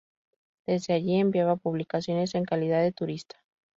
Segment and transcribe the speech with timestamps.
[0.65, 3.35] Desde allí enviaba publicaciones en calidad de turista.